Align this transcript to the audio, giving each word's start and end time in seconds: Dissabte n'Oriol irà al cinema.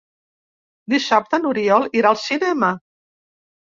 Dissabte 0.93 1.39
n'Oriol 1.43 1.87
irà 1.99 2.13
al 2.15 2.21
cinema. 2.25 2.75